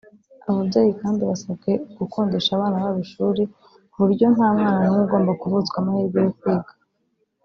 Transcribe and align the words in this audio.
Ababyeyi 0.49 0.91
kandi 1.01 1.21
basabwe 1.29 1.71
gukundisha 1.97 2.49
abana 2.53 2.77
babo 2.83 2.99
ishuri 3.05 3.43
ku 3.91 3.97
buryo 4.03 4.25
nta 4.35 4.47
mwana 4.55 4.81
n’umwe 4.83 5.01
ugomba 5.05 5.31
kuvutswa 5.41 5.77
amahirwe 5.81 6.19
yo 6.25 6.33
kwiga 6.39 6.71